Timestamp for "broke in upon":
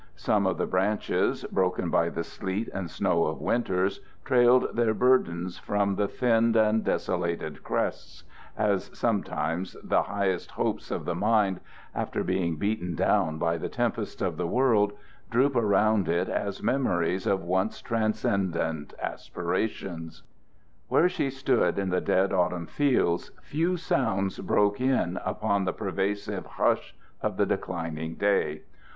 24.39-25.65